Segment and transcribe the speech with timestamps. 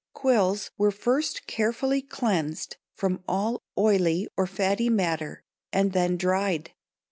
[0.15, 6.73] Quills were first carefully cleansed from all oily or fatty matter and then dried.